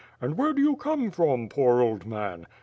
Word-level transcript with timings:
"And 0.19 0.35
where 0.35 0.51
do 0.51 0.63
you 0.63 0.77
come 0.77 1.11
from, 1.11 1.47
poor 1.47 1.79
old 1.79 2.07
man?" 2.07 2.47